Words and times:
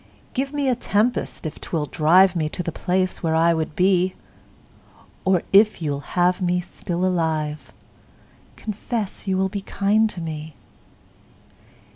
Give 0.33 0.51
me 0.51 0.67
a 0.67 0.73
tempest 0.75 1.45
if 1.45 1.61
'twill 1.61 1.85
drive 1.85 2.35
Me 2.35 2.49
to 2.49 2.63
the 2.63 2.71
place 2.71 3.21
where 3.21 3.35
I 3.35 3.53
would 3.53 3.75
be; 3.75 4.15
Or 5.25 5.43
if 5.53 5.79
you'll 5.79 5.99
have 6.17 6.41
me 6.41 6.59
still 6.59 7.05
alive, 7.05 7.71
Confess 8.55 9.27
you 9.27 9.37
will 9.37 9.47
be 9.47 9.61
kind 9.61 10.09
to 10.09 10.19
me. 10.19 10.55